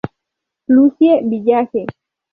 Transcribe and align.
Lucie 0.67 1.21
Village. 1.29 1.85